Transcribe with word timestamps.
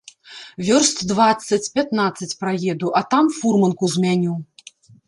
Вёрст 0.69 0.97
дваццаць, 1.11 1.61
пятнаццаць 1.75 2.33
праеду, 2.41 2.87
а 3.03 3.07
там 3.13 3.33
фурманку 3.41 3.95
змяню. 3.99 4.33